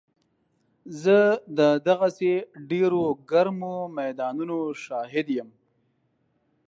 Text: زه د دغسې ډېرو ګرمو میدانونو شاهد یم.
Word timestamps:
زه 1.01 1.17
د 1.57 1.59
دغسې 1.89 2.33
ډېرو 2.71 3.03
ګرمو 3.29 3.75
میدانونو 3.97 4.57
شاهد 4.83 5.27
یم. 5.37 5.49